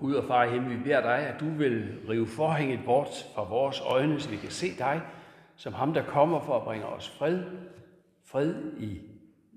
Gud 0.00 0.14
og 0.14 0.24
far 0.24 0.44
i 0.44 0.50
himlen, 0.50 0.78
vi 0.78 0.82
beder 0.82 1.00
dig, 1.00 1.18
at 1.18 1.40
du 1.40 1.50
vil 1.50 1.98
rive 2.08 2.26
forhænget 2.26 2.80
bort 2.84 3.08
fra 3.34 3.42
vores 3.48 3.80
øjne, 3.80 4.20
så 4.20 4.28
vi 4.30 4.36
kan 4.36 4.50
se 4.50 4.78
dig 4.78 5.00
som 5.56 5.72
ham, 5.72 5.94
der 5.94 6.02
kommer 6.02 6.40
for 6.40 6.56
at 6.56 6.62
bringe 6.62 6.86
os 6.86 7.08
fred. 7.18 7.42
Fred 8.24 8.54
i 8.78 9.00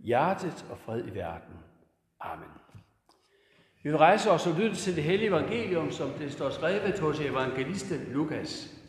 hjertet 0.04 0.66
og 0.72 0.78
fred 0.78 1.08
i 1.08 1.16
verden. 1.16 1.56
Amen. 2.20 2.50
Vi 3.84 3.90
vil 3.90 3.98
rejse 3.98 4.32
os 4.32 4.48
og 4.48 4.54
lytte 4.60 4.76
til 4.76 4.96
det 4.96 5.04
hellige 5.04 5.30
evangelium, 5.30 5.92
som 5.92 6.10
det 6.10 6.32
står 6.32 6.50
skrevet 6.50 7.00
hos 7.00 7.20
evangelisten 7.20 8.00
Lukas. 8.14 8.82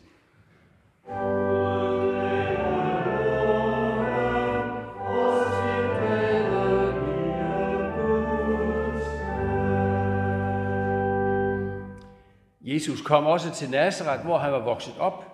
Jesus 12.63 13.01
kom 13.01 13.25
også 13.25 13.51
til 13.51 13.69
Nazareth, 13.69 14.25
hvor 14.25 14.37
han 14.37 14.51
var 14.51 14.59
vokset 14.59 14.93
op. 14.99 15.25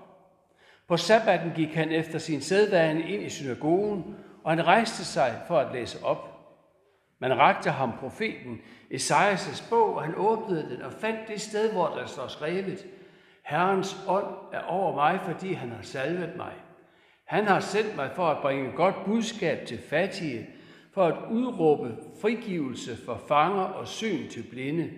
På 0.88 0.97
sabbaten 0.97 1.52
gik 1.55 1.73
han 1.75 1.91
efter 1.91 2.19
sin 2.19 2.41
sædvane 2.41 3.09
ind 3.09 3.23
i 3.23 3.30
synagogen, 3.30 4.16
og 4.44 4.52
han 4.52 4.67
rejste 4.67 5.05
sig 5.05 5.41
for 5.47 5.57
at 5.57 5.73
læse 5.73 6.03
op. 6.03 6.30
Man 7.19 7.38
rakte 7.38 7.69
ham 7.69 7.91
profeten 8.00 8.61
Esajas' 8.94 9.69
bog, 9.69 9.95
og 9.95 10.03
han 10.03 10.13
åbnede 10.17 10.69
den 10.69 10.81
og 10.81 10.91
fandt 10.91 11.19
det 11.27 11.41
sted, 11.41 11.72
hvor 11.72 11.88
der 11.88 12.05
står 12.05 12.27
skrevet, 12.27 12.85
Herrens 13.44 13.97
ånd 14.07 14.35
er 14.53 14.61
over 14.61 14.95
mig, 14.95 15.19
fordi 15.25 15.53
han 15.53 15.72
har 15.72 15.81
salvet 15.81 16.33
mig. 16.38 16.53
Han 17.25 17.45
har 17.45 17.59
sendt 17.59 17.95
mig 17.95 18.11
for 18.16 18.27
at 18.27 18.41
bringe 18.41 18.72
godt 18.75 18.95
budskab 19.05 19.66
til 19.67 19.80
fattige, 19.89 20.50
for 20.94 21.05
at 21.05 21.31
udråbe 21.31 21.95
frigivelse 22.22 22.97
for 23.05 23.22
fanger 23.27 23.63
og 23.63 23.88
syn 23.88 24.30
til 24.30 24.44
blinde, 24.52 24.89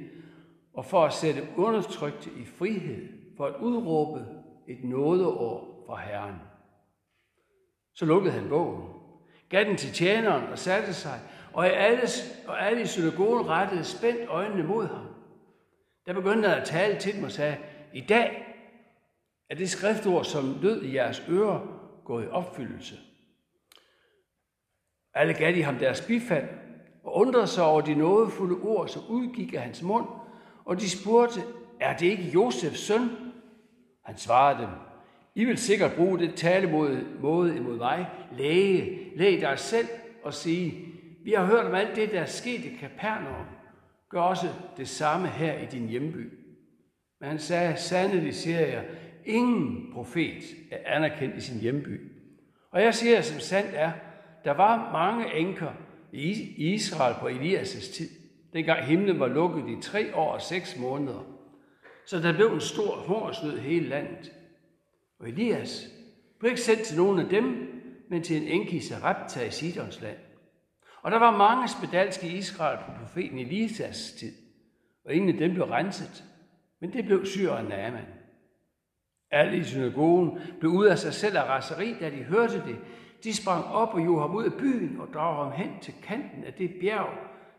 og 0.73 0.85
for 0.85 1.05
at 1.05 1.13
sætte 1.13 1.47
undertrykte 1.57 2.29
i 2.29 2.45
frihed, 2.45 3.07
for 3.37 3.45
at 3.45 3.55
udråbe 3.55 4.25
et 4.67 4.83
nådeår 4.83 5.83
fra 5.87 5.99
Herren. 5.99 6.35
Så 7.93 8.05
lukkede 8.05 8.33
han 8.33 8.49
bogen, 8.49 8.89
gav 9.49 9.63
den 9.63 9.77
til 9.77 9.93
tjeneren 9.93 10.51
og 10.51 10.59
satte 10.59 10.93
sig, 10.93 11.19
og 11.53 11.67
alle, 11.67 12.01
og 12.47 12.61
alle 12.61 12.81
i 12.81 12.85
synagogen 12.85 13.47
rettede 13.47 13.83
spændt 13.83 14.29
øjnene 14.29 14.63
mod 14.63 14.85
ham. 14.85 15.05
Der 16.05 16.13
begyndte 16.13 16.49
han 16.49 16.57
at 16.57 16.67
tale 16.67 16.99
til 16.99 17.15
dem 17.15 17.23
og 17.23 17.31
sagde, 17.31 17.57
i 17.93 18.01
dag 18.01 18.47
er 19.49 19.55
det 19.55 19.69
skriftord, 19.69 20.25
som 20.25 20.57
lød 20.61 20.83
i 20.83 20.95
jeres 20.95 21.23
ører, 21.29 21.59
gået 22.05 22.25
i 22.25 22.27
opfyldelse. 22.27 22.95
Alle 25.13 25.33
gav 25.33 25.53
de 25.53 25.63
ham 25.63 25.75
deres 25.75 26.01
bifald 26.07 26.49
og 27.03 27.15
undrede 27.15 27.47
sig 27.47 27.63
over 27.63 27.81
de 27.81 27.95
nådefulde 27.95 28.55
ord, 28.61 28.87
som 28.87 29.01
udgik 29.09 29.53
af 29.53 29.61
hans 29.61 29.81
mund, 29.81 30.07
og 30.65 30.79
de 30.79 30.89
spurgte, 30.89 31.41
er 31.79 31.97
det 31.97 32.05
ikke 32.05 32.23
Josefs 32.23 32.79
søn? 32.79 33.09
Han 34.05 34.17
svarede 34.17 34.61
dem, 34.61 34.69
I 35.35 35.45
vil 35.45 35.57
sikkert 35.57 35.93
bruge 35.95 36.19
det 36.19 36.35
talemåde 36.35 37.05
imod 37.57 37.77
mig. 37.77 38.07
Læge, 38.37 38.99
læg 39.15 39.41
dig 39.41 39.59
selv 39.59 39.87
og 40.23 40.33
sige, 40.33 40.85
vi 41.23 41.31
har 41.31 41.45
hørt 41.45 41.65
om 41.65 41.75
alt 41.75 41.95
det, 41.95 42.11
der 42.11 42.21
er 42.21 42.25
sket 42.25 42.65
i 42.65 42.77
Kapernaum. 42.79 43.45
Gør 44.09 44.21
også 44.21 44.47
det 44.77 44.87
samme 44.87 45.27
her 45.27 45.59
i 45.59 45.65
din 45.65 45.87
hjemby. 45.87 46.31
Men 47.19 47.29
han 47.29 47.39
sagde, 47.39 47.77
sandelig 47.77 48.35
siger 48.35 48.59
jeg, 48.59 48.85
ingen 49.25 49.91
profet 49.93 50.43
er 50.71 50.95
anerkendt 50.95 51.37
i 51.37 51.41
sin 51.41 51.59
hjemby. 51.59 52.11
Og 52.71 52.81
jeg 52.81 52.95
siger, 52.95 53.21
som 53.21 53.39
sandt 53.39 53.69
er, 53.73 53.91
der 54.45 54.51
var 54.51 54.91
mange 54.91 55.35
enker 55.35 55.71
i 56.11 56.31
Israel 56.73 57.15
på 57.19 57.27
Elias' 57.27 57.93
tid, 57.93 58.09
dengang 58.53 58.83
himlen 58.83 59.19
var 59.19 59.27
lukket 59.27 59.69
i 59.69 59.81
tre 59.81 60.15
år 60.15 60.33
og 60.33 60.41
seks 60.41 60.77
måneder. 60.79 61.23
Så 62.05 62.19
der 62.19 62.33
blev 62.33 62.47
en 62.53 62.61
stor 62.61 62.95
hungersnød 62.95 63.57
i 63.57 63.61
hele 63.61 63.89
landet. 63.89 64.31
Og 65.19 65.29
Elias 65.29 65.87
blev 66.39 66.51
ikke 66.51 66.61
sendt 66.61 66.81
til 66.81 66.97
nogen 66.97 67.19
af 67.19 67.29
dem, 67.29 67.67
men 68.09 68.23
til 68.23 68.41
en 68.41 68.47
enke 68.47 68.71
i 68.71 68.79
Sarepta 68.79 69.45
i 69.45 69.49
Sidons 69.49 70.01
land. 70.01 70.17
Og 71.01 71.11
der 71.11 71.19
var 71.19 71.37
mange 71.37 71.67
spedalske 71.67 72.27
i 72.27 72.37
Israel 72.37 72.77
på 72.77 72.91
profeten 72.99 73.39
Elisas 73.39 74.11
tid, 74.11 74.33
og 75.05 75.13
ingen 75.13 75.29
af 75.29 75.37
dem 75.37 75.53
blev 75.53 75.65
renset, 75.65 76.23
men 76.79 76.93
det 76.93 77.05
blev 77.05 77.25
syreren 77.25 77.65
Naaman. 77.65 78.05
Alle 79.31 79.57
i 79.57 79.63
synagogen 79.63 80.39
blev 80.59 80.71
ud 80.71 80.85
af 80.85 80.97
sig 80.97 81.13
selv 81.13 81.37
af 81.37 81.43
raseri, 81.43 81.95
da 81.99 82.09
de 82.09 82.23
hørte 82.23 82.63
det. 82.67 82.77
De 83.23 83.35
sprang 83.35 83.65
op 83.65 83.93
og 83.93 84.01
gjorde 84.01 84.21
ham 84.21 84.35
ud 84.35 84.43
af 84.43 84.53
byen 84.53 84.99
og 84.99 85.07
drog 85.13 85.35
ham 85.35 85.51
hen 85.51 85.71
til 85.81 85.93
kanten 86.03 86.43
af 86.43 86.53
det 86.53 86.71
bjerg, 86.81 87.09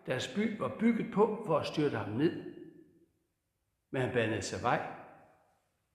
deres 0.07 0.29
by 0.29 0.59
var 0.59 0.77
bygget 0.81 1.13
på 1.13 1.43
for 1.47 1.59
at 1.59 1.67
styrte 1.67 1.97
ham 1.97 2.09
ned. 2.13 2.55
Men 3.91 4.03
han 4.03 4.13
bandede 4.13 4.43
sig 4.43 4.63
vej 4.63 4.87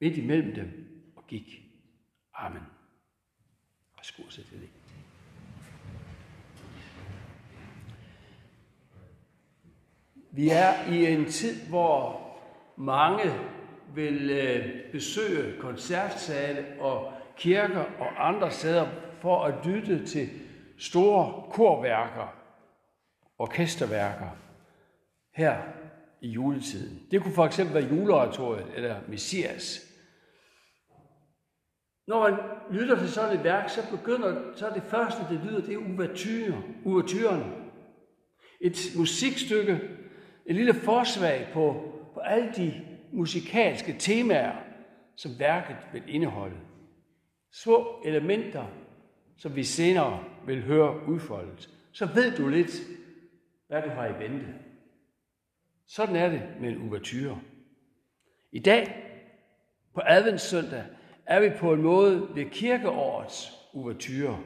midt 0.02 0.18
imellem 0.18 0.56
dem 0.56 0.68
og 1.16 1.28
gik. 1.28 1.62
Amen. 2.34 2.62
Værsgo 3.96 4.24
til 4.30 4.44
det. 4.52 4.70
Vi 10.32 10.50
er 10.50 10.92
i 10.92 11.14
en 11.14 11.26
tid, 11.26 11.68
hvor 11.70 12.28
mange 12.76 13.24
vil 13.96 14.30
øh, 14.30 14.92
besøge 14.92 15.62
koncertsale 15.62 16.82
og 16.82 17.14
kirker 17.38 17.86
og 18.00 18.28
andre 18.28 18.52
steder 18.52 18.88
for 19.22 19.44
at 19.46 19.66
lytte 19.66 20.06
til 20.06 20.30
store 20.78 21.52
korværker, 21.52 22.37
orkesterværker 23.40 24.30
her 25.36 25.62
i 26.22 26.28
juletiden. 26.28 27.08
Det 27.12 27.22
kunne 27.22 27.34
for 27.34 27.46
eksempel 27.46 27.76
være 27.76 27.96
juleoratoriet 27.96 28.66
eller 28.76 28.96
Messias. 29.08 29.88
Når 32.08 32.30
man 32.30 32.40
lytter 32.72 33.00
til 33.00 33.10
sådan 33.10 33.38
et 33.38 33.44
værk, 33.44 33.70
så 33.70 33.82
begynder 33.92 34.42
så 34.56 34.68
er 34.68 34.74
det 34.74 34.84
første, 34.84 35.22
det 35.30 35.42
lyder, 35.46 35.62
det 35.62 35.74
er 35.74 35.78
uvertyren. 35.78 36.64
uvertyren. 36.86 37.54
Et 38.62 38.78
musikstykke, 38.98 39.80
et 40.46 40.56
lille 40.56 40.74
forsvag 40.74 41.48
på, 41.54 41.94
på 42.14 42.20
alle 42.20 42.52
de 42.56 42.74
musikalske 43.12 43.96
temaer, 44.00 44.56
som 45.16 45.32
værket 45.40 45.78
vil 45.94 46.04
indeholde. 46.08 46.58
Små 47.54 48.02
elementer, 48.06 48.66
som 49.38 49.56
vi 49.56 49.64
senere 49.64 50.24
vil 50.46 50.64
høre 50.64 51.08
udfoldet. 51.08 51.70
Så 51.92 52.06
ved 52.06 52.38
du 52.38 52.48
lidt, 52.48 52.72
hvad 53.68 53.82
du 53.82 53.90
har 53.90 54.08
i 54.08 54.20
vente. 54.20 54.46
Sådan 55.86 56.16
er 56.16 56.30
det 56.30 56.42
med 56.60 56.70
en 56.70 56.88
uvertyre. 56.88 57.42
I 58.52 58.60
dag, 58.60 59.04
på 59.94 60.02
adventssøndag, 60.06 60.84
er 61.26 61.40
vi 61.40 61.50
på 61.60 61.74
en 61.74 61.82
måde 61.82 62.30
ved 62.36 62.46
kirkeårets 62.50 63.52
uvertyre. 63.74 64.40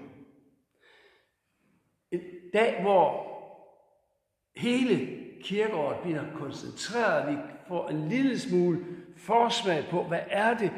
En 2.11 2.21
dag, 2.53 2.81
hvor 2.81 3.31
hele 4.55 5.17
kirkeåret 5.41 5.97
bliver 6.03 6.23
koncentreret. 6.35 7.31
Vi 7.31 7.37
får 7.67 7.89
en 7.89 8.09
lille 8.09 8.39
smule 8.39 8.85
forsmag 9.17 9.85
på, 9.89 10.03
hvad 10.03 10.21
er 10.27 10.57
det, 10.57 10.71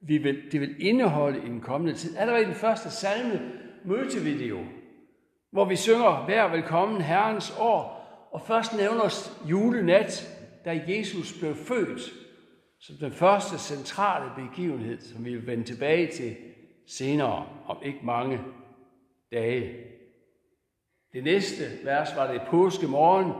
vi 0.00 0.18
vil, 0.18 0.52
det 0.52 0.60
vil 0.60 0.76
indeholde 0.78 1.38
i 1.38 1.48
den 1.48 1.60
kommende 1.60 1.94
tid. 1.94 2.16
Allerede 2.16 2.42
i 2.42 2.46
den 2.46 2.54
første 2.54 2.90
salme 2.90 3.52
mødte 3.84 4.20
vi 4.20 4.38
det 4.38 4.48
jo, 4.48 4.64
hvor 5.52 5.64
vi 5.64 5.76
synger 5.76 6.24
hver 6.24 6.48
velkommen 6.48 7.00
Herrens 7.00 7.54
år, 7.58 8.02
og 8.32 8.40
først 8.40 8.76
nævner 8.76 9.02
os 9.02 9.42
julenat, 9.50 10.38
da 10.64 10.82
Jesus 10.88 11.38
blev 11.38 11.54
født, 11.54 12.00
som 12.80 12.96
den 12.96 13.12
første 13.12 13.58
centrale 13.58 14.30
begivenhed, 14.36 15.00
som 15.00 15.24
vi 15.24 15.30
vil 15.34 15.46
vende 15.46 15.64
tilbage 15.64 16.12
til 16.12 16.36
senere, 16.86 17.46
om 17.66 17.76
ikke 17.82 17.98
mange 18.02 18.40
dage. 19.32 19.76
Det 21.12 21.24
næste 21.24 21.64
vers 21.84 22.16
var 22.16 22.32
det 22.32 22.42
påske 22.50 22.86
morgen, 22.86 23.32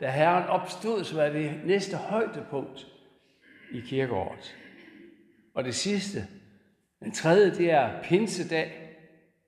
da 0.00 0.10
Herren 0.10 0.48
opstod, 0.48 1.04
som 1.04 1.18
er 1.18 1.30
det 1.30 1.60
næste 1.64 1.96
højdepunkt 1.96 2.86
i 3.72 3.80
kirkeåret. 3.80 4.56
Og 5.54 5.64
det 5.64 5.74
sidste, 5.74 6.26
den 7.00 7.12
tredje, 7.12 7.50
det 7.50 7.70
er 7.70 8.02
pinsedag, 8.02 8.96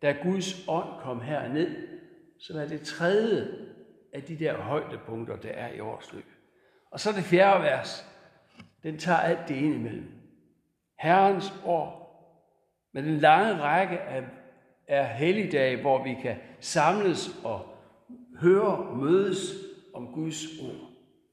da 0.03 0.15
Guds 0.23 0.69
ånd 0.69 0.89
kom 1.01 1.21
herned, 1.21 1.92
som 2.43 2.57
er 2.57 2.67
det 2.67 2.81
tredje 2.81 3.49
af 4.13 4.23
de 4.23 4.39
der 4.39 4.57
højdepunkter, 4.57 5.37
der 5.37 5.49
er 5.49 5.73
i 5.73 5.81
årets 5.81 6.13
løb. 6.13 6.25
Og 6.91 7.01
så 7.01 7.13
det 7.13 7.25
fjerde 7.25 7.63
vers, 7.63 8.07
den 8.83 8.99
tager 8.99 9.19
alt 9.19 9.49
det 9.49 9.57
ind 9.57 9.75
imellem. 9.75 10.11
Herrens 10.99 11.53
år, 11.65 12.03
med 12.93 13.03
den 13.03 13.19
lange 13.19 13.63
række 13.63 13.99
af, 13.99 14.25
af 14.89 15.09
helligdage, 15.09 15.81
hvor 15.81 16.05
vi 16.05 16.17
kan 16.23 16.37
samles 16.61 17.29
og 17.45 17.69
høre 18.41 18.77
og 18.77 18.97
mødes 18.97 19.53
om 19.95 20.13
Guds 20.15 20.59
ord. 20.63 20.91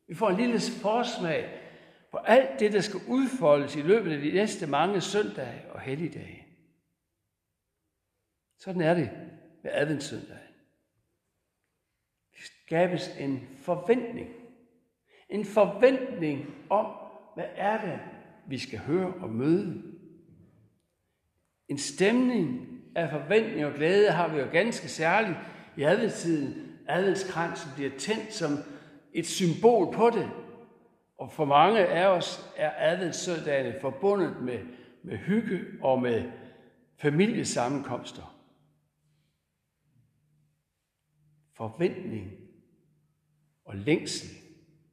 Vi 0.07 0.15
får 0.15 0.29
en 0.29 0.38
lille 0.38 0.59
forsmag 0.81 1.59
på 2.11 2.17
alt 2.17 2.59
det, 2.59 2.73
der 2.73 2.81
skal 2.81 3.00
udfoldes 3.07 3.75
i 3.75 3.81
løbet 3.81 4.11
af 4.11 4.21
de 4.21 4.31
næste 4.31 4.67
mange 4.67 5.01
søndage 5.01 5.71
og 5.71 5.79
helligdage. 5.79 6.45
Sådan 8.57 8.81
er 8.81 8.94
det 8.94 9.09
med 9.63 9.71
adventssøndag. 9.73 10.38
Skabes 12.39 13.15
en 13.19 13.47
forventning. 13.62 14.30
En 15.30 15.45
forventning 15.45 16.45
om, 16.69 16.86
hvad 17.36 17.45
er 17.56 17.81
det, 17.81 18.00
vi 18.47 18.57
skal 18.57 18.80
høre 18.80 19.13
og 19.21 19.30
møde? 19.30 19.83
En 21.68 21.77
stemning 21.77 22.68
af 22.95 23.09
forventning 23.09 23.65
og 23.65 23.74
glæde 23.74 24.12
har 24.12 24.27
vi 24.27 24.39
jo 24.39 24.47
ganske 24.51 24.88
særligt 24.88 25.38
i 25.77 25.83
adventstiden. 25.83 26.75
Adventskransen 26.88 27.71
bliver 27.75 27.91
tændt 27.97 28.33
som 28.33 28.51
et 29.13 29.25
symbol 29.25 29.94
på 29.94 30.09
det. 30.09 30.30
Og 31.18 31.31
for 31.31 31.45
mange 31.45 31.85
af 31.85 32.07
os 32.07 32.53
er 32.57 32.71
adventssøndagene 32.77 33.75
forbundet 33.81 34.42
med, 34.42 34.59
med 35.03 35.18
hygge 35.18 35.59
og 35.81 36.01
med 36.01 36.24
familiesammenkomster. 36.97 38.38
Forventning 41.59 42.31
og 43.65 43.75
længsel 43.75 44.29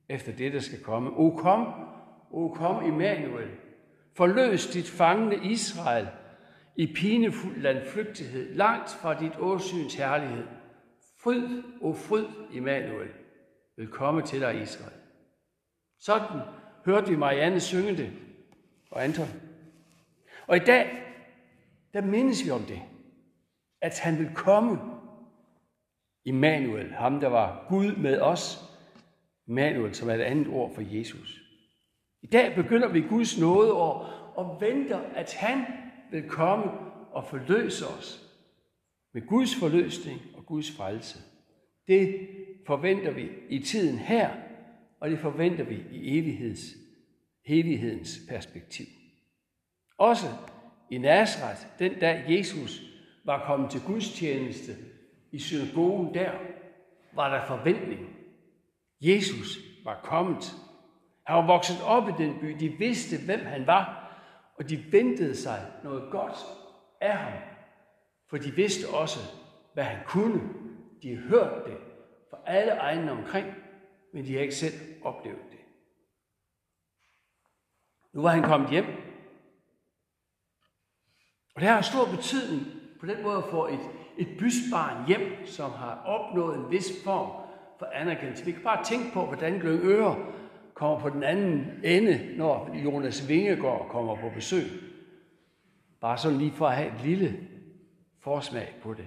efter 0.08 0.32
det, 0.32 0.52
der 0.52 0.60
skal 0.60 0.82
komme. 0.82 1.10
O 1.10 1.36
kom, 1.36 1.66
o 2.30 2.48
kom 2.48 2.86
Immanuel, 2.86 3.50
forløs 4.16 4.66
dit 4.66 4.88
fangende 4.88 5.44
Israel 5.44 6.08
i 6.76 6.94
pinefuld 6.94 7.60
landflygtighed, 7.60 8.54
langt 8.54 8.90
fra 8.90 9.20
dit 9.20 9.32
åsyns 9.38 9.94
herlighed. 9.94 10.46
Fryd, 11.22 11.62
o 11.80 11.92
fryd, 11.92 12.26
Immanuel, 12.52 13.08
vil 13.76 13.88
komme 13.88 14.22
til 14.22 14.40
dig, 14.40 14.62
Israel. 14.62 14.96
Sådan 15.98 16.40
hørte 16.84 17.10
vi 17.10 17.16
Marianne 17.16 17.60
synge 17.60 17.96
det, 17.96 18.12
og 18.90 19.04
Anton. 19.04 19.28
Og 20.46 20.56
i 20.56 20.60
dag, 20.66 21.02
der 21.92 22.00
mindes 22.00 22.44
vi 22.44 22.50
om 22.50 22.62
det, 22.62 22.80
at 23.80 23.98
han 23.98 24.18
vil 24.18 24.30
komme. 24.34 24.95
Immanuel, 26.26 26.93
ham 26.93 27.20
der 27.20 27.28
var 27.28 27.67
Gud 27.69 27.96
med 27.96 28.20
os. 28.20 28.58
Immanuel, 29.46 29.94
som 29.94 30.08
er 30.08 30.14
et 30.14 30.20
andet 30.20 30.49
ord 30.49 30.75
for 30.75 30.82
Jesus. 30.96 31.40
I 32.23 32.26
dag 32.26 32.55
begynder 32.55 32.88
vi 32.88 33.00
Guds 33.00 33.40
nådeår 33.40 33.93
og 34.37 34.61
venter, 34.61 34.99
at 34.99 35.34
han 35.34 35.64
vil 36.11 36.28
komme 36.28 36.70
og 37.12 37.25
forløse 37.25 37.87
os 37.87 38.23
med 39.14 39.26
Guds 39.26 39.56
forløsning 39.56 40.20
og 40.34 40.46
Guds 40.46 40.76
frelse. 40.76 41.19
Det 41.88 42.28
forventer 42.67 43.11
vi 43.11 43.28
i 43.49 43.58
tiden 43.58 43.99
her, 43.99 44.31
og 45.00 45.11
det 45.11 45.19
forventer 45.19 45.64
vi 45.64 45.82
i 45.93 46.19
evigheds, 46.19 46.61
evighedens 47.44 48.19
perspektiv. 48.28 48.87
Også 49.99 50.26
i 50.90 50.99
Nazareth, 50.99 51.61
den 51.78 51.93
dag 52.00 52.25
Jesus 52.28 52.82
var 53.25 53.46
kommet 53.46 53.70
til 53.70 53.81
Guds 53.87 54.12
tjeneste 54.12 54.73
i 55.36 55.38
synagogen 55.38 56.14
der, 56.14 56.32
var 57.12 57.28
der 57.28 57.46
forventning. 57.46 58.16
Jesus 59.00 59.58
var 59.84 60.00
kommet. 60.02 60.54
Han 61.26 61.36
var 61.36 61.46
vokset 61.46 61.76
op 61.84 62.08
i 62.08 62.12
den 62.18 62.40
by. 62.40 62.56
De 62.60 62.68
vidste, 62.68 63.24
hvem 63.24 63.40
han 63.40 63.66
var, 63.66 64.12
og 64.58 64.68
de 64.68 64.92
ventede 64.92 65.36
sig 65.36 65.72
noget 65.84 66.10
godt 66.10 66.36
af 67.00 67.16
ham. 67.16 67.42
For 68.30 68.36
de 68.36 68.50
vidste 68.50 68.88
også, 68.88 69.18
hvad 69.74 69.84
han 69.84 70.04
kunne. 70.06 70.40
De 71.02 71.08
havde 71.08 71.28
hørt 71.28 71.66
det 71.66 71.76
fra 72.30 72.38
alle 72.46 72.72
egne 72.72 73.12
omkring, 73.12 73.46
men 74.12 74.24
de 74.24 74.28
havde 74.28 74.42
ikke 74.42 74.54
selv 74.54 74.74
oplevet 75.04 75.50
det. 75.50 75.58
Nu 78.12 78.22
var 78.22 78.30
han 78.30 78.42
kommet 78.42 78.70
hjem. 78.70 78.86
Og 81.54 81.60
det 81.60 81.68
har 81.68 81.80
stor 81.80 82.16
betydning 82.16 82.62
på 83.00 83.06
den 83.06 83.22
måde 83.22 83.36
at 83.36 83.74
et, 83.74 83.95
et 84.18 84.28
bysbarn 84.38 85.06
hjem, 85.08 85.46
som 85.46 85.70
har 85.70 86.02
opnået 86.06 86.56
en 86.58 86.70
vis 86.70 86.92
form 87.04 87.30
for 87.78 87.86
anerkendelse. 87.94 88.44
Vi 88.44 88.52
kan 88.52 88.62
bare 88.62 88.84
tænke 88.84 89.12
på, 89.12 89.26
hvordan 89.26 89.62
Øre 89.62 90.16
kommer 90.74 90.98
på 90.98 91.08
den 91.08 91.22
anden 91.22 91.66
ende, 91.84 92.36
når 92.36 92.76
Jonas 92.84 93.28
Vingegaard 93.28 93.88
kommer 93.90 94.16
på 94.16 94.30
besøg. 94.34 94.66
Bare 96.00 96.18
sådan 96.18 96.38
lige 96.38 96.52
for 96.52 96.66
at 96.66 96.76
have 96.76 96.88
et 96.88 97.04
lille 97.04 97.36
forsmag 98.22 98.74
på 98.82 98.94
det. 98.94 99.06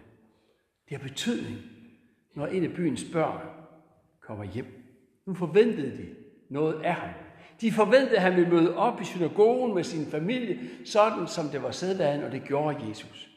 Det 0.89 0.97
har 0.97 1.07
betydning, 1.07 1.57
når 2.35 2.47
en 2.47 2.63
af 2.63 2.73
byens 2.73 3.05
børn 3.13 3.41
kommer 4.21 4.43
hjem. 4.43 4.65
Nu 5.25 5.33
forventede 5.33 5.97
de 5.97 6.05
noget 6.49 6.81
af 6.81 6.93
ham. 6.93 7.09
De 7.61 7.71
forventede, 7.71 8.15
at 8.15 8.21
han 8.21 8.35
ville 8.35 8.49
møde 8.49 8.77
op 8.77 9.01
i 9.01 9.05
synagogen 9.05 9.75
med 9.75 9.83
sin 9.83 10.11
familie, 10.11 10.59
sådan 10.85 11.27
som 11.27 11.45
det 11.45 11.63
var 11.63 11.71
sædvanen, 11.71 12.23
og 12.23 12.31
det 12.31 12.43
gjorde 12.43 12.87
Jesus. 12.89 13.28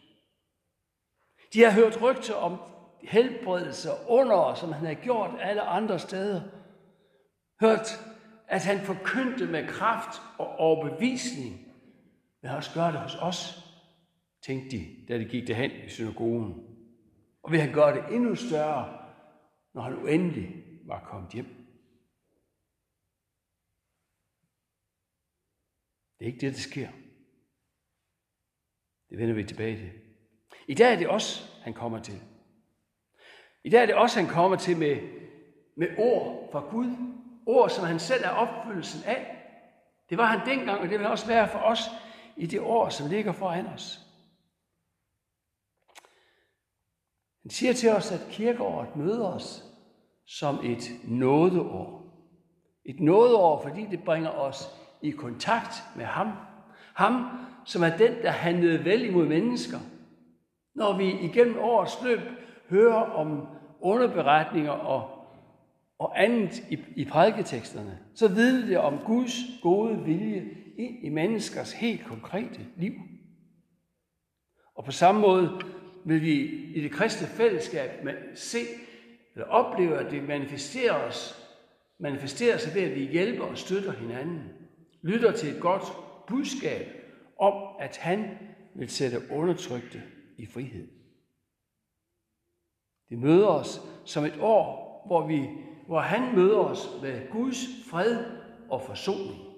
De 1.52 1.60
har 1.60 1.70
hørt 1.70 2.02
rygter 2.02 2.34
om 2.34 2.58
helbredelser 3.02 4.10
under, 4.10 4.54
som 4.54 4.72
han 4.72 4.86
har 4.86 4.94
gjort 4.94 5.30
alle 5.40 5.62
andre 5.62 5.98
steder. 5.98 6.42
Hørt, 7.60 7.88
at 8.48 8.64
han 8.64 8.80
forkyndte 8.80 9.46
med 9.46 9.68
kraft 9.68 10.22
og 10.38 10.56
overbevisning. 10.56 11.52
Men 12.40 12.48
han 12.48 12.56
også 12.56 12.74
gør 12.74 12.90
det 12.90 13.00
hos 13.00 13.14
os, 13.14 13.68
tænkte 14.42 14.76
de, 14.76 15.06
da 15.08 15.18
de 15.18 15.24
gik 15.24 15.48
derhen 15.48 15.70
i 15.70 15.88
synagogen. 15.88 16.66
Og 17.42 17.52
vil 17.52 17.60
han 17.60 17.72
gøre 17.72 17.96
det 17.96 18.14
endnu 18.14 18.34
større, 18.34 19.08
når 19.74 19.82
han 19.82 19.96
uendelig 19.96 20.64
var 20.86 21.04
kommet 21.04 21.32
hjem. 21.32 21.46
Det 26.18 26.24
er 26.24 26.32
ikke 26.32 26.46
det, 26.46 26.52
der 26.52 26.60
sker. 26.60 26.88
Det 29.10 29.18
vender 29.18 29.34
vi 29.34 29.44
tilbage 29.44 29.76
til. 29.76 30.01
I 30.66 30.74
dag 30.74 30.92
er 30.92 30.98
det 30.98 31.10
os, 31.10 31.58
han 31.62 31.74
kommer 31.74 31.98
til. 31.98 32.20
I 33.64 33.70
dag 33.70 33.82
er 33.82 33.86
det 33.86 33.94
også, 33.94 34.20
han 34.20 34.28
kommer 34.28 34.56
til 34.56 34.76
med, 34.76 34.96
med 35.76 35.88
ord 35.98 36.48
fra 36.52 36.60
Gud. 36.70 36.96
Ord, 37.46 37.70
som 37.70 37.84
han 37.84 37.98
selv 37.98 38.24
er 38.24 38.28
opfyldelsen 38.28 39.04
af. 39.06 39.38
Det 40.10 40.18
var 40.18 40.24
han 40.24 40.48
dengang, 40.48 40.80
og 40.80 40.88
det 40.88 40.98
vil 40.98 41.06
også 41.06 41.26
være 41.26 41.48
for 41.48 41.58
os 41.58 41.80
i 42.36 42.46
det 42.46 42.60
år, 42.60 42.88
som 42.88 43.08
ligger 43.08 43.32
foran 43.32 43.66
os. 43.66 44.00
Han 47.42 47.50
siger 47.50 47.72
til 47.72 47.90
os, 47.90 48.12
at 48.12 48.26
kirkeåret 48.30 48.96
møder 48.96 49.26
os 49.26 49.64
som 50.26 50.60
et 50.64 50.90
nådeår. 51.04 52.02
Et 52.84 53.00
nådeår, 53.00 53.62
fordi 53.62 53.86
det 53.90 54.04
bringer 54.04 54.30
os 54.30 54.68
i 55.02 55.10
kontakt 55.10 55.74
med 55.96 56.04
ham. 56.04 56.32
Ham, 56.94 57.26
som 57.64 57.82
er 57.82 57.96
den, 57.96 58.22
der 58.22 58.30
handlede 58.30 58.84
vel 58.84 59.04
imod 59.04 59.26
mennesker. 59.26 59.78
Når 60.74 60.96
vi 60.96 61.12
igennem 61.20 61.58
årets 61.58 62.02
løb 62.04 62.20
hører 62.70 63.00
om 63.00 63.46
underberetninger 63.80 64.70
og, 64.70 65.10
og 65.98 66.22
andet 66.22 66.62
i, 66.70 66.78
i 66.96 67.04
prædiketeksterne, 67.04 67.98
så 68.14 68.28
vidner 68.28 68.66
det 68.66 68.78
om 68.78 68.98
Guds 69.06 69.34
gode 69.62 70.04
vilje 70.04 70.44
ind 70.78 71.04
i 71.04 71.08
menneskers 71.08 71.72
helt 71.72 72.04
konkrete 72.04 72.60
liv. 72.76 72.92
Og 74.74 74.84
på 74.84 74.92
samme 74.92 75.20
måde 75.20 75.60
vil 76.04 76.22
vi 76.22 76.34
i 76.74 76.80
det 76.80 76.90
kristne 76.90 77.26
fællesskab 77.26 77.90
se 78.34 78.58
eller 79.34 79.46
opleve, 79.46 79.98
at 79.98 80.10
det 80.10 80.22
manifesterer, 80.28 80.94
os, 80.94 81.48
manifesterer 81.98 82.58
sig 82.58 82.74
ved, 82.74 82.82
at 82.82 82.94
vi 82.94 83.06
hjælper 83.06 83.44
og 83.44 83.58
støtter 83.58 83.92
hinanden. 83.92 84.42
Lytter 85.02 85.32
til 85.32 85.54
et 85.54 85.60
godt 85.60 85.82
budskab 86.28 86.86
om, 87.38 87.52
at 87.80 87.96
han 87.96 88.38
vil 88.74 88.88
sætte 88.88 89.18
undertrykte 89.30 90.02
frihed. 90.46 90.88
Det 93.08 93.18
møder 93.18 93.46
os 93.46 93.80
som 94.04 94.24
et 94.24 94.38
år, 94.40 95.02
hvor, 95.06 95.26
vi, 95.26 95.48
hvor 95.86 96.00
han 96.00 96.36
møder 96.36 96.58
os 96.58 96.88
med 97.02 97.30
Guds 97.30 97.66
fred 97.90 98.24
og 98.68 98.82
forsoning. 98.82 99.52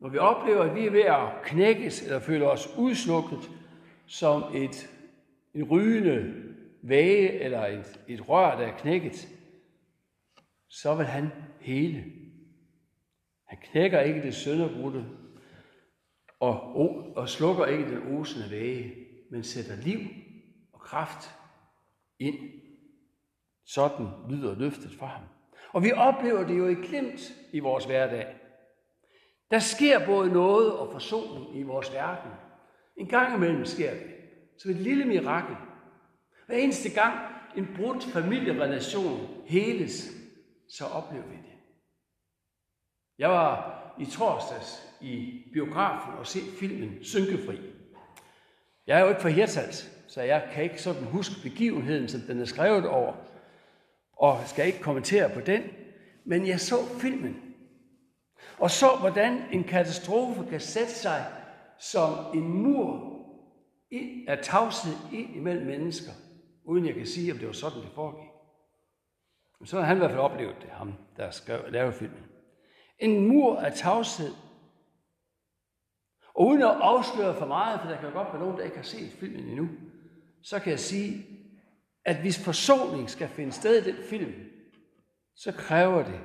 Når 0.00 0.08
vi 0.08 0.18
oplever, 0.18 0.62
at 0.62 0.74
vi 0.74 0.86
er 0.86 0.90
ved 0.90 1.02
at 1.02 1.42
knækkes 1.44 2.02
eller 2.02 2.20
føler 2.20 2.46
os 2.46 2.68
udslukket 2.78 3.50
som 4.06 4.56
et, 4.56 4.90
en 5.54 5.64
rygende 5.64 6.44
væge 6.82 7.32
eller 7.32 7.66
et, 7.66 8.00
et 8.08 8.28
rør, 8.28 8.58
der 8.58 8.66
er 8.66 8.78
knækket, 8.78 9.28
så 10.68 10.94
vil 10.94 11.06
han 11.06 11.28
hele. 11.60 12.04
Han 13.44 13.58
knækker 13.62 14.00
ikke 14.00 14.22
det 14.22 14.34
sønderbrudte 14.34 15.04
og, 16.40 16.76
og 17.16 17.28
slukker 17.28 17.66
ikke 17.66 17.90
den 17.90 18.18
osende 18.18 18.50
væge, 18.50 18.94
men 19.30 19.44
sætter 19.44 19.76
liv 19.76 19.98
og 20.72 20.80
kraft 20.80 21.30
ind. 22.18 22.38
Sådan 23.66 24.06
lyder 24.30 24.54
løftet 24.54 24.92
fra 24.98 25.06
ham. 25.06 25.22
Og 25.72 25.82
vi 25.82 25.92
oplever 25.92 26.46
det 26.46 26.58
jo 26.58 26.68
i 26.68 26.74
glimt 26.74 27.20
i 27.52 27.58
vores 27.58 27.84
hverdag. 27.84 28.36
Der 29.50 29.58
sker 29.58 30.06
både 30.06 30.32
noget 30.32 30.72
og 30.72 30.92
forsoning 30.92 31.58
i 31.58 31.62
vores 31.62 31.92
verden. 31.92 32.30
En 32.96 33.06
gang 33.06 33.34
imellem 33.34 33.64
sker 33.64 33.90
det. 33.90 34.14
Som 34.58 34.70
et 34.70 34.76
lille 34.76 35.04
mirakel. 35.04 35.56
Hver 36.46 36.56
eneste 36.56 36.90
gang 36.90 37.18
en 37.56 37.68
brudt 37.76 38.04
familierelation 38.04 39.44
heles, 39.46 40.10
så 40.68 40.84
oplever 40.84 41.26
vi 41.26 41.36
det. 41.36 41.58
Jeg 43.18 43.30
var 43.30 43.78
i 44.00 44.06
torsdags 44.06 44.88
i 45.00 45.42
biografen 45.52 46.14
og 46.18 46.26
se 46.26 46.38
filmen 46.60 47.04
Synkefri. 47.04 47.58
Jeg 48.86 48.98
er 48.98 49.02
jo 49.02 49.08
ikke 49.08 49.20
fra 49.20 49.28
Hirtals, 49.28 49.90
så 50.08 50.22
jeg 50.22 50.48
kan 50.52 50.62
ikke 50.62 50.82
sådan 50.82 51.04
huske 51.04 51.34
begivenheden, 51.42 52.08
som 52.08 52.20
den 52.20 52.40
er 52.40 52.44
skrevet 52.44 52.86
over, 52.86 53.12
og 54.12 54.40
skal 54.46 54.66
ikke 54.66 54.80
kommentere 54.80 55.30
på 55.30 55.40
den. 55.40 55.62
Men 56.24 56.46
jeg 56.46 56.60
så 56.60 56.76
filmen, 57.00 57.36
Og 58.58 58.70
så, 58.70 58.96
hvordan 59.00 59.42
en 59.52 59.64
katastrofe 59.64 60.50
kan 60.50 60.60
sætte 60.60 60.92
sig 60.92 61.26
som 61.78 62.12
en 62.34 62.48
mur 62.48 63.18
af 64.28 64.38
tavshed 64.42 64.94
ind 65.12 65.36
imellem 65.36 65.66
mennesker, 65.66 66.12
uden 66.64 66.86
jeg 66.86 66.94
kan 66.94 67.06
sige, 67.06 67.32
om 67.32 67.38
det 67.38 67.46
var 67.46 67.52
sådan, 67.52 67.82
det 67.82 67.90
foregik. 67.94 68.28
Så 69.64 69.76
har 69.76 69.86
han 69.86 69.96
i 69.96 69.98
hvert 69.98 70.10
fald 70.10 70.20
oplevet 70.20 70.56
det, 70.62 70.70
ham, 70.70 70.94
der 71.16 71.30
skrev, 71.30 71.60
lavede 71.68 71.92
filmen. 71.92 72.24
En 72.98 73.28
mur 73.28 73.56
af 73.56 73.72
tavshed. 73.72 74.34
Og 76.34 76.46
uden 76.46 76.62
at 76.62 76.68
afsløre 76.68 77.34
for 77.34 77.46
meget, 77.46 77.80
for 77.80 77.88
der 77.88 77.96
kan 77.96 78.08
jo 78.08 78.14
godt 78.14 78.28
være 78.28 78.42
nogen, 78.42 78.56
der 78.56 78.64
ikke 78.64 78.76
har 78.76 78.84
set 78.84 79.12
filmen 79.12 79.44
endnu, 79.44 79.68
så 80.42 80.60
kan 80.60 80.70
jeg 80.70 80.80
sige, 80.80 81.26
at 82.04 82.20
hvis 82.20 82.44
forsoning 82.44 83.10
skal 83.10 83.28
finde 83.28 83.52
sted 83.52 83.86
i 83.86 83.90
den 83.90 84.02
film, 84.02 84.32
så 85.34 85.52
kræver 85.52 86.02
det, 86.02 86.20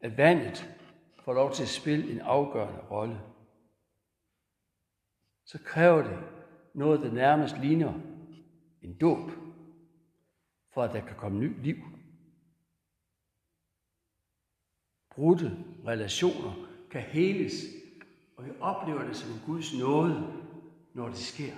at 0.00 0.16
vandet 0.16 0.70
får 1.24 1.32
lov 1.32 1.52
til 1.52 1.62
at 1.62 1.68
spille 1.68 2.12
en 2.12 2.20
afgørende 2.20 2.80
rolle. 2.90 3.20
Så 5.44 5.58
kræver 5.64 6.02
det 6.02 6.18
noget, 6.74 7.00
der 7.00 7.12
nærmest 7.12 7.58
ligner 7.58 7.92
en 8.82 8.98
dåb, 8.98 9.30
for 10.72 10.82
at 10.82 10.92
der 10.92 11.00
kan 11.00 11.16
komme 11.16 11.38
ny 11.38 11.62
liv. 11.62 11.76
Brudte 15.14 15.52
relationer 15.86 16.52
kan 16.90 17.00
heles, 17.00 17.52
og 18.36 18.44
vi 18.44 18.50
oplever 18.60 19.02
det 19.02 19.16
som 19.16 19.40
Guds 19.46 19.78
nåde, 19.78 20.26
når 20.94 21.08
det 21.08 21.18
sker. 21.18 21.52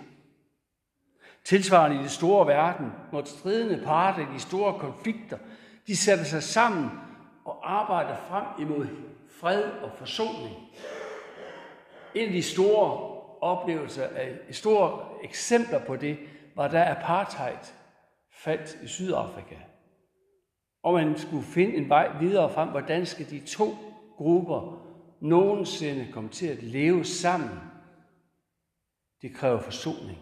Tilsvarende 1.45 2.01
i 2.01 2.03
det 2.03 2.11
store 2.11 2.47
verden, 2.47 2.87
når 3.13 3.25
stridende 3.25 3.83
parter 3.85 4.31
i 4.31 4.35
de 4.35 4.41
store 4.41 4.79
konflikter, 4.79 5.39
de 5.87 5.97
sætter 5.97 6.25
sig 6.25 6.43
sammen 6.43 6.91
og 7.45 7.81
arbejder 7.81 8.17
frem 8.29 8.45
imod 8.59 8.87
fred 9.41 9.63
og 9.63 9.91
forsoning. 9.99 10.55
En 12.15 12.27
af 12.27 12.33
de 12.33 12.43
store 12.43 13.17
oplevelser, 13.41 14.05
af 14.05 14.55
store 14.55 15.09
eksempler 15.25 15.85
på 15.85 15.97
det, 15.97 16.19
var 16.55 16.69
da 16.69 16.95
apartheid 16.99 17.57
faldt 18.31 18.79
i 18.83 18.87
Sydafrika. 18.87 19.57
Og 20.87 20.95
man 20.95 21.19
skulle 21.19 21.45
finde 21.45 21.75
en 21.75 21.89
vej 21.89 22.19
videre 22.21 22.53
frem, 22.53 22.69
hvordan 22.69 23.07
skal 23.07 23.31
de 23.31 23.47
to 23.47 23.77
grupper 24.17 24.87
nogensinde 25.21 26.13
komme 26.13 26.31
til 26.31 26.47
at 26.47 26.63
leve 26.63 27.05
sammen. 27.05 27.59
Det 29.23 29.35
kræver 29.35 29.61
forsoning, 29.61 30.19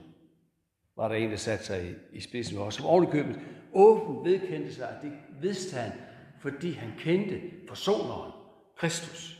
var 0.96 1.08
der 1.08 1.14
en, 1.14 1.30
der 1.30 1.36
satte 1.36 1.64
sig 1.64 1.90
i, 1.90 1.94
i 2.12 2.20
spidsen 2.20 2.58
også. 2.58 2.76
Som 2.76 2.86
ovenikøbet 2.86 3.40
åbent 3.72 4.24
vedkendte 4.24 4.74
sig, 4.74 4.88
at 4.88 5.02
det 5.02 5.12
vidste 5.40 5.76
han, 5.76 5.92
fordi 6.40 6.72
han 6.72 6.92
kendte 6.98 7.40
forsoneren, 7.68 8.32
Kristus. 8.76 9.38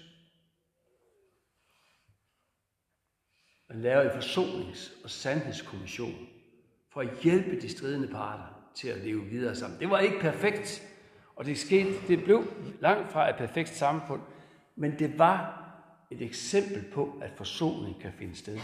Man 3.68 3.80
laver 3.80 4.02
en 4.02 4.20
forsonings- 4.20 5.04
og 5.04 5.10
sandhedskommission 5.10 6.28
for 6.92 7.00
at 7.00 7.18
hjælpe 7.22 7.60
de 7.60 7.68
stridende 7.68 8.08
parter 8.08 8.70
til 8.74 8.88
at 8.88 8.98
leve 8.98 9.24
videre 9.24 9.54
sammen. 9.54 9.80
Det 9.80 9.90
var 9.90 9.98
ikke 9.98 10.20
perfekt, 10.20 10.90
og 11.36 11.44
det, 11.44 11.58
skete, 11.58 11.92
det 12.08 12.24
blev 12.24 12.44
langt 12.80 13.12
fra 13.12 13.30
et 13.30 13.36
perfekt 13.36 13.68
samfund, 13.68 14.20
men 14.76 14.98
det 14.98 15.18
var 15.18 15.64
et 16.10 16.22
eksempel 16.22 16.84
på, 16.92 17.18
at 17.22 17.30
forsoning 17.36 18.00
kan 18.00 18.12
finde 18.18 18.36
sted. 18.36 18.58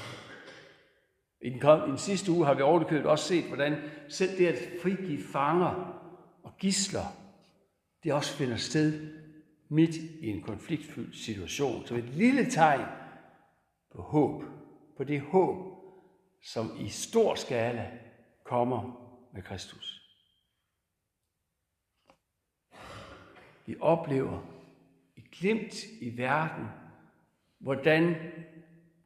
I 1.43 1.51
den, 1.51 1.59
i 1.59 1.91
den 1.91 1.99
sidste 1.99 2.33
uge 2.33 2.47
har 2.47 2.55
vi 2.55 2.63
overkøbet 2.63 3.11
også 3.11 3.25
set, 3.25 3.45
hvordan 3.45 3.77
selv 4.09 4.39
det 4.39 4.47
at 4.47 4.59
frigive 4.83 5.23
fanger 5.33 6.01
og 6.43 6.57
gisler, 6.59 7.17
det 8.05 8.13
også 8.13 8.37
finder 8.37 8.57
sted 8.57 9.17
midt 9.69 9.97
i 9.97 10.29
en 10.29 10.43
konfliktfyldt 10.43 11.17
situation. 11.17 11.87
Som 11.87 11.97
et 11.97 12.09
lille 12.09 12.51
tegn 12.51 12.87
på 13.95 14.03
håb. 14.03 14.45
På 14.97 15.05
det 15.05 15.21
håb, 15.21 15.57
som 16.43 16.71
i 16.81 16.89
stor 16.89 17.35
skala 17.35 17.91
kommer 18.45 19.07
med 19.35 19.43
Kristus. 19.43 20.00
Vi 23.71 23.77
oplever 23.81 24.39
i 25.17 25.23
glimt 25.41 25.75
i 26.01 26.19
verden, 26.19 26.65
hvordan 27.59 28.15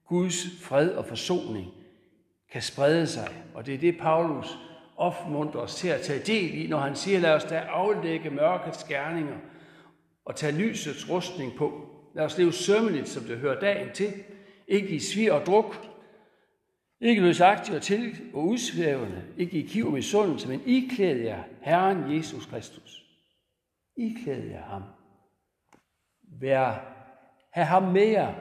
Guds 0.06 0.46
fred 0.62 0.90
og 0.90 1.06
forsoning 1.06 1.66
kan 2.52 2.62
sprede 2.62 3.06
sig. 3.06 3.28
Og 3.54 3.66
det 3.66 3.74
er 3.74 3.78
det, 3.78 3.98
Paulus 3.98 4.58
opmuntrer 4.96 5.60
os 5.60 5.74
til 5.74 5.88
at 5.88 6.00
tage 6.00 6.18
del 6.18 6.64
i, 6.64 6.66
når 6.66 6.78
han 6.78 6.96
siger, 6.96 7.20
lad 7.20 7.34
os 7.34 7.44
da 7.44 7.58
aflægge 7.58 8.30
mørkets 8.30 8.84
gerninger 8.84 9.36
og 10.24 10.36
tage 10.36 10.58
lysets 10.58 11.10
rustning 11.10 11.52
på. 11.56 11.88
Lad 12.14 12.24
os 12.24 12.38
leve 12.38 12.52
sømmeligt, 12.52 13.08
som 13.08 13.24
det 13.24 13.38
hører 13.38 13.60
dagen 13.60 13.88
til. 13.94 14.12
Ikke 14.68 14.88
i 14.88 14.98
svir 14.98 15.32
og 15.32 15.46
druk, 15.46 15.86
ikke 17.00 17.22
løsagtigt 17.22 17.76
og 17.76 17.82
til 17.82 18.16
og 18.32 18.46
udsvævende, 18.46 19.22
ikke 19.38 19.58
i 19.58 19.66
kiv 19.66 19.86
og 19.86 19.92
misundelse, 19.92 20.48
men 20.48 20.62
iklæd 20.66 21.16
jer 21.16 21.42
Herren 21.60 22.16
Jesus 22.16 22.46
Kristus. 22.46 23.03
Iklæd 23.96 24.42
jer 24.42 24.62
ham. 24.62 24.82
Vær, 26.22 26.94
have 27.50 27.66
ham 27.66 27.82
med 27.82 28.06
jer 28.06 28.34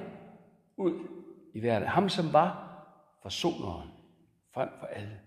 ud 0.77 1.07
i 1.53 1.61
verden. 1.61 1.87
Ham, 1.87 2.09
som 2.09 2.33
var 2.33 2.63
forsoneren 3.21 3.89
frem 4.53 4.69
for 4.79 4.85
alle. 4.85 5.21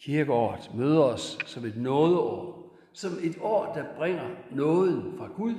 Kirkeåret 0.00 0.74
møder 0.74 1.02
os 1.02 1.38
som 1.46 1.64
et 1.64 1.76
nådeår, 1.76 2.76
som 2.92 3.12
et 3.22 3.38
år, 3.40 3.74
der 3.74 3.96
bringer 3.96 4.36
nåden 4.50 5.18
fra 5.18 5.26
Gud. 5.26 5.54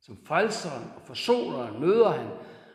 Som 0.00 0.16
frelseren 0.16 0.90
og 0.96 1.02
forsoneren 1.02 1.80
møder 1.80 2.10
han 2.10 2.28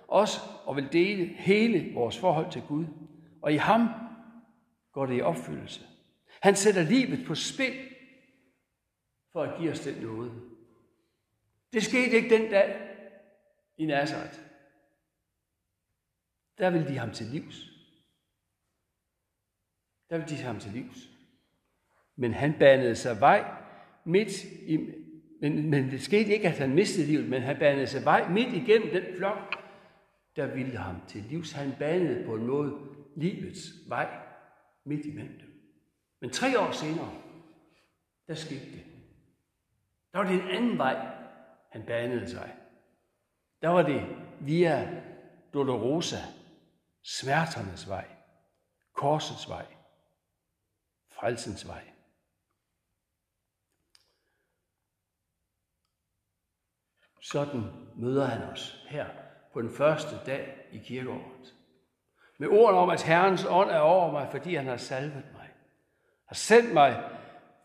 os 0.07 0.39
og 0.65 0.75
vil 0.75 0.93
dele 0.93 1.25
hele 1.25 1.93
vores 1.93 2.17
forhold 2.17 2.51
til 2.51 2.63
Gud. 2.67 2.85
Og 3.41 3.53
i 3.53 3.57
ham 3.57 3.87
går 4.91 5.05
det 5.05 5.17
i 5.17 5.21
opfyldelse. 5.21 5.90
Han 6.41 6.55
sætter 6.55 6.83
livet 6.83 7.27
på 7.27 7.35
spil 7.35 7.89
for 9.31 9.43
at 9.43 9.59
give 9.59 9.71
os 9.71 9.79
den 9.79 10.03
nåde. 10.03 10.31
Det 11.73 11.83
skete 11.83 12.11
ikke 12.11 12.29
den 12.29 12.51
dag 12.51 12.97
i 13.77 13.85
Nazareth. 13.85 14.39
Der 16.57 16.69
vil 16.69 16.87
de 16.87 16.97
ham 16.97 17.11
til 17.11 17.25
livs. 17.25 17.71
Der 20.09 20.17
vil 20.17 20.29
de 20.29 20.35
ham 20.35 20.59
til 20.59 20.71
livs. 20.71 21.09
Men 22.15 22.33
han 22.33 22.53
banede 22.59 22.95
sig 22.95 23.19
vej 23.19 23.63
midt 24.05 24.43
i... 24.43 24.77
Men, 25.41 25.69
men 25.69 25.91
det 25.91 26.01
skete 26.01 26.33
ikke, 26.33 26.47
at 26.47 26.57
han 26.57 26.75
mistede 26.75 27.07
livet, 27.07 27.29
men 27.29 27.41
han 27.41 27.59
banede 27.59 27.87
sig 27.87 28.05
vej 28.05 28.29
midt 28.29 28.53
igennem 28.53 28.89
den 28.89 29.17
flok, 29.17 29.55
der 30.35 30.55
ville 30.55 30.77
ham 30.77 30.95
til 31.07 31.23
livs. 31.29 31.51
Han 31.51 31.73
banede 31.79 32.25
på 32.25 32.35
en 32.35 32.47
måde 32.47 32.79
livets 33.15 33.59
vej 33.87 34.19
midt 34.85 35.05
imellem 35.05 35.39
dem. 35.39 35.50
Men 36.21 36.29
tre 36.29 36.59
år 36.59 36.71
senere, 36.71 37.11
der 38.27 38.35
skete 38.35 38.71
det. 38.71 38.85
Der 40.11 40.17
var 40.17 40.27
det 40.27 40.43
en 40.43 40.49
anden 40.49 40.77
vej, 40.77 41.17
han 41.71 41.85
banede 41.85 42.29
sig. 42.29 42.57
Der 43.61 43.69
var 43.69 43.81
det 43.81 44.15
via 44.39 45.03
Dolorosa, 45.53 46.17
smerternes 47.03 47.89
vej, 47.89 48.07
korsets 48.93 49.49
vej, 49.49 49.65
frelsens 51.09 51.67
vej. 51.67 51.87
Sådan 57.21 57.63
møder 57.95 58.25
han 58.25 58.41
os 58.41 58.85
her 58.89 59.09
på 59.53 59.61
den 59.61 59.69
første 59.69 60.25
dag 60.25 60.67
i 60.71 60.77
kirkeåret. 60.77 61.55
Med 62.37 62.47
ord 62.47 62.73
om, 62.73 62.89
at 62.89 63.03
Herrens 63.03 63.45
ånd 63.45 63.69
er 63.69 63.79
over 63.79 64.11
mig, 64.11 64.31
fordi 64.31 64.55
han 64.55 64.65
har 64.65 64.77
salvet 64.77 65.25
mig. 65.33 65.40
Har 66.31 66.35
sendt 66.35 66.73
mig 66.73 67.03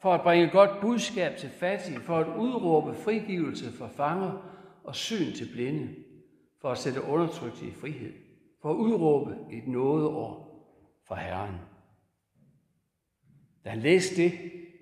for 0.03 0.15
at 0.15 0.23
bringe 0.23 0.51
godt 0.51 0.81
budskab 0.81 1.37
til 1.37 1.51
fattige, 1.51 2.01
for 2.01 2.19
at 2.19 2.37
udråbe 2.39 2.95
frigivelse 2.95 3.73
for 3.73 3.89
fanger 3.89 4.59
og 4.85 4.95
syn 4.95 5.33
til 5.33 5.49
blinde, 5.53 5.95
for 6.61 6.71
at 6.71 6.79
sætte 6.79 7.03
undertrykte 7.03 7.67
i 7.67 7.71
frihed, 7.71 8.13
for 8.63 8.71
at 8.71 8.75
udråbe 8.75 9.37
et 9.53 9.69
nådeår 9.69 10.67
for 11.09 11.15
Herren. 11.15 11.55
Da 13.65 13.71
han 13.71 13.79
læste 13.79 14.23
det 14.23 14.33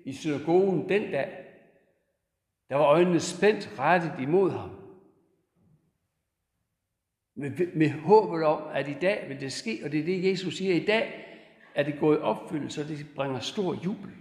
i 0.05 0.13
synagogen 0.13 0.89
den 0.89 1.11
dag, 1.11 1.45
der 2.69 2.75
var 2.75 2.85
øjnene 2.85 3.19
spændt 3.19 3.79
rettet 3.79 4.13
imod 4.19 4.51
ham. 4.51 4.69
Med, 7.35 7.73
med 7.75 7.89
håbet 7.89 8.43
om, 8.43 8.63
at 8.73 8.87
i 8.87 8.97
dag 9.01 9.25
vil 9.29 9.39
det 9.39 9.53
ske, 9.53 9.81
og 9.83 9.91
det 9.91 9.99
er 9.99 10.05
det, 10.05 10.29
Jesus 10.29 10.57
siger, 10.57 10.75
i 10.75 10.85
dag 10.85 11.24
er 11.75 11.83
det 11.83 11.99
gået 11.99 12.17
i 12.17 12.21
opfyldelse, 12.21 12.81
og 12.81 12.87
det 12.87 13.07
bringer 13.15 13.39
stor 13.39 13.83
jubel. 13.83 14.11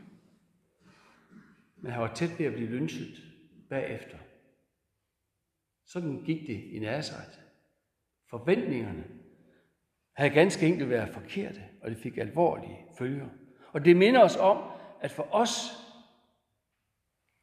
Men 1.77 1.93
han 1.93 2.03
var 2.03 2.15
tæt 2.15 2.39
ved 2.39 2.47
at 2.47 2.53
blive 2.53 2.69
lynchet 2.69 3.23
bagefter. 3.71 4.19
Sådan 5.85 6.25
gik 6.25 6.47
det 6.47 6.63
i 6.63 6.79
Nazareth. 6.79 7.39
Forventningerne 8.31 9.05
havde 10.17 10.31
ganske 10.31 10.67
enkelt 10.67 10.91
været 10.91 11.15
forkerte, 11.15 11.63
og 11.83 11.91
det 11.91 11.99
fik 11.99 12.19
alvorlige 12.19 12.79
følger. 12.99 13.29
Og 13.73 13.85
det 13.85 13.97
minder 13.97 14.25
os 14.25 14.37
om, 14.37 14.71
at 15.01 15.11
for 15.11 15.29
os, 15.35 15.51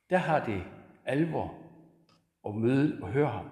der 0.09 0.17
har 0.17 0.45
det 0.45 0.63
alvor 1.05 1.57
at 2.45 2.55
møde 2.55 2.99
og 3.01 3.11
høre 3.11 3.31
ham. 3.31 3.49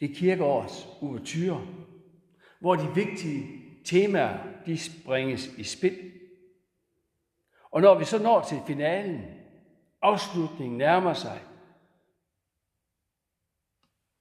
Det 0.00 0.10
er 0.10 0.14
kirkeårets 0.14 0.88
uvertyre, 1.00 1.66
hvor 2.60 2.76
de 2.76 2.94
vigtige 2.94 3.62
temaer, 3.84 4.38
de 4.66 4.78
springes 4.78 5.46
i 5.46 5.64
spil. 5.64 6.12
Og 7.70 7.80
når 7.80 7.98
vi 7.98 8.04
så 8.04 8.22
når 8.22 8.42
til 8.42 8.58
finalen, 8.66 9.24
afslutningen 10.02 10.78
nærmer 10.78 11.14
sig, 11.14 11.40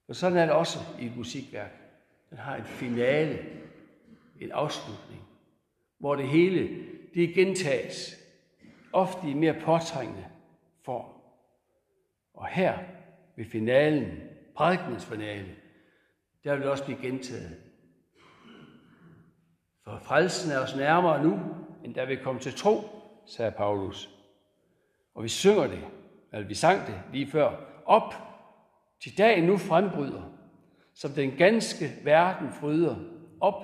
og 0.07 0.15
sådan 0.15 0.37
er 0.37 0.45
det 0.45 0.55
også 0.55 0.79
i 0.99 1.05
et 1.05 1.17
musikværk. 1.17 1.71
Den 2.29 2.37
har 2.37 2.55
en 2.55 2.65
finale, 2.65 3.45
en 4.39 4.51
afslutning, 4.51 5.21
hvor 5.97 6.15
det 6.15 6.27
hele 6.27 6.85
det 7.13 7.33
gentages, 7.33 8.15
ofte 8.93 9.29
i 9.29 9.33
mere 9.33 9.61
påtrængende 9.61 10.25
form. 10.85 11.21
Og 12.33 12.47
her 12.47 12.79
ved 13.35 13.45
finalen, 13.45 14.19
prædikens 14.55 15.05
finale, 15.05 15.55
der 16.43 16.53
vil 16.53 16.61
det 16.61 16.71
også 16.71 16.85
blive 16.85 17.01
gentaget. 17.01 17.68
For 19.89 19.99
frelsen 19.99 20.51
er 20.51 20.59
os 20.59 20.75
nærmere 20.75 21.23
nu, 21.23 21.39
end 21.83 21.95
da 21.95 22.05
vi 22.05 22.15
kom 22.15 22.39
til 22.39 22.53
tro, 22.53 22.81
sagde 23.25 23.51
Paulus. 23.51 24.09
Og 25.15 25.23
vi 25.23 25.29
synger 25.29 25.67
det, 25.67 25.79
eller 26.33 26.47
vi 26.47 26.53
sang 26.53 26.87
det 26.87 27.01
lige 27.13 27.31
før, 27.31 27.57
op 27.85 28.13
til 29.03 29.17
dagen 29.17 29.43
nu 29.43 29.57
frembryder, 29.57 30.23
som 30.93 31.11
den 31.11 31.31
ganske 31.31 31.85
verden 32.03 32.53
fryder, 32.53 32.95
op 33.41 33.55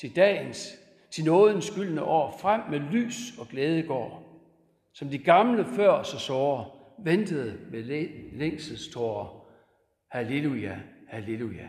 til 0.00 0.16
dagens, 0.16 0.74
til 1.10 1.24
nådens 1.24 1.64
skyldne 1.64 2.02
år, 2.02 2.38
frem 2.40 2.60
med 2.70 2.80
lys 2.80 3.38
og 3.38 3.48
glæde 3.48 3.82
går, 3.82 4.40
som 4.92 5.08
de 5.08 5.18
gamle 5.18 5.64
før 5.64 6.02
så 6.02 6.18
såre, 6.18 6.70
ventede 7.04 7.58
med 7.70 7.82
længsels 8.32 8.88
tårer. 8.88 9.46
Halleluja, 10.10 10.80
halleluja. 11.08 11.68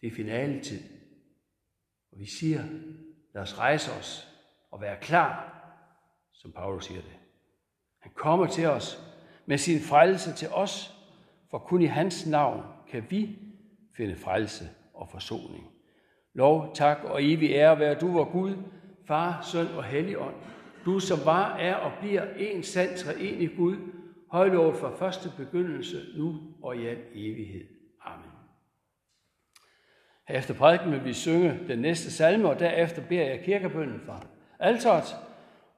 Det 0.00 0.06
er 0.06 0.16
finaletid. 0.16 1.01
Og 2.12 2.18
vi 2.18 2.26
siger, 2.26 2.64
lad 3.34 3.42
os 3.42 3.58
rejse 3.58 3.92
os 3.92 4.28
og 4.70 4.80
være 4.80 4.96
klar, 5.00 5.58
som 6.32 6.52
Paulus 6.52 6.84
siger 6.84 7.00
det. 7.00 7.12
Han 7.98 8.12
kommer 8.14 8.46
til 8.46 8.66
os 8.66 9.14
med 9.46 9.58
sin 9.58 9.80
frelse 9.80 10.32
til 10.32 10.48
os, 10.48 10.94
for 11.50 11.58
kun 11.58 11.82
i 11.82 11.86
hans 11.86 12.26
navn 12.26 12.62
kan 12.88 13.06
vi 13.10 13.38
finde 13.96 14.16
frelse 14.16 14.70
og 14.94 15.08
forsoning. 15.08 15.70
Lov, 16.34 16.74
tak 16.74 16.98
og 17.04 17.24
evig 17.24 17.50
ære 17.50 17.78
være 17.78 17.94
du, 17.94 18.12
vor 18.12 18.32
Gud, 18.32 18.54
Far, 19.06 19.42
Søn 19.42 19.66
og 19.66 19.84
Helligånd. 19.84 20.34
Du 20.84 20.98
som 20.98 21.18
var, 21.24 21.56
er 21.56 21.74
og 21.74 21.92
bliver 22.00 22.34
en 22.34 22.62
sand 22.62 22.96
treenig 22.96 23.50
Gud, 23.56 23.76
højlovet 24.30 24.76
fra 24.76 24.96
første 24.96 25.32
begyndelse, 25.36 25.96
nu 26.16 26.40
og 26.62 26.76
i 26.76 26.86
al 26.86 26.98
evighed. 27.14 27.66
Amen. 28.00 28.31
Efter 30.28 30.54
prædiken 30.54 30.92
vil 30.92 31.04
vi 31.04 31.12
synge 31.12 31.58
den 31.68 31.78
næste 31.78 32.10
salme, 32.10 32.48
og 32.48 32.60
derefter 32.60 33.02
beder 33.08 33.24
jeg 33.24 33.40
kirkebønnen 33.40 34.00
fra 34.06 34.26
alteret, 34.60 35.16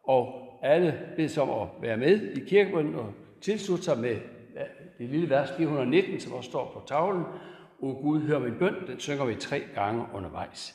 og 0.04 0.44
alle 0.62 1.00
bedes 1.16 1.38
om 1.38 1.50
at 1.50 1.68
være 1.80 1.96
med 1.96 2.20
i 2.20 2.40
kirkebønnen 2.40 2.94
og 2.94 3.12
tilslutte 3.42 3.84
sig 3.84 3.98
med 3.98 4.16
det 4.98 5.08
lille 5.08 5.30
vers 5.30 5.52
419, 5.56 6.20
som 6.20 6.32
også 6.32 6.50
står 6.50 6.70
på 6.74 6.86
tavlen. 6.86 7.24
O 7.80 7.86
Gud, 7.86 8.20
hør 8.20 8.38
min 8.38 8.58
bøn, 8.58 8.74
den 8.86 9.00
synger 9.00 9.24
vi 9.24 9.34
tre 9.34 9.62
gange 9.74 10.04
undervejs. 10.14 10.74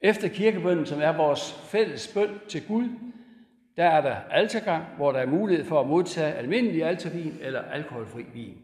Efter 0.00 0.28
kirkebønnen, 0.28 0.86
som 0.86 1.00
er 1.00 1.16
vores 1.16 1.52
fælles 1.52 2.12
bøn 2.14 2.40
til 2.48 2.66
Gud, 2.66 2.88
der 3.76 3.84
er 3.84 4.00
der 4.00 4.16
altergang, 4.30 4.84
hvor 4.96 5.12
der 5.12 5.18
er 5.18 5.26
mulighed 5.26 5.64
for 5.64 5.80
at 5.80 5.86
modtage 5.86 6.34
almindelig 6.34 6.84
altervin 6.84 7.38
eller 7.40 7.62
alkoholfri 7.62 8.22
vin. 8.34 8.58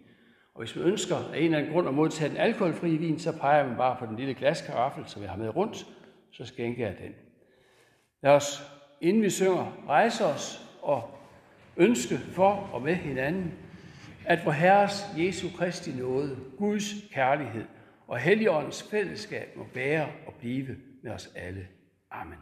Og 0.58 0.64
hvis 0.64 0.76
man 0.76 0.84
ønsker 0.84 1.16
af 1.16 1.38
en 1.38 1.44
eller 1.44 1.58
anden 1.58 1.72
grund 1.72 1.88
at 1.88 1.94
modtage 1.94 2.28
den 2.28 2.36
alkoholfri 2.36 2.96
vin, 2.96 3.18
så 3.18 3.38
peger 3.38 3.66
man 3.66 3.76
bare 3.76 3.96
på 3.98 4.06
den 4.06 4.16
lille 4.16 4.34
glaskaraffel, 4.34 5.04
som 5.06 5.22
jeg 5.22 5.30
har 5.30 5.36
med 5.36 5.56
rundt, 5.56 5.86
så 6.30 6.44
skænker 6.44 6.86
jeg 6.86 6.98
den. 6.98 7.14
Lad 8.22 8.32
os, 8.32 8.62
inden 9.00 9.22
vi 9.22 9.30
synger, 9.30 9.84
rejse 9.88 10.24
os 10.24 10.68
og 10.82 11.18
ønske 11.76 12.18
for 12.18 12.70
og 12.72 12.82
med 12.82 12.94
hinanden, 12.94 13.52
at 14.24 14.44
vor 14.44 14.52
Herres 14.52 15.06
Jesu 15.16 15.48
Kristi 15.56 15.92
nåde, 15.92 16.36
Guds 16.56 16.94
kærlighed 17.12 17.64
og 18.08 18.18
Helligåndens 18.18 18.82
fællesskab 18.82 19.56
må 19.56 19.66
bære 19.74 20.08
og 20.26 20.34
blive 20.34 20.76
med 21.02 21.12
os 21.12 21.30
alle. 21.34 21.68
Amen. 22.10 22.38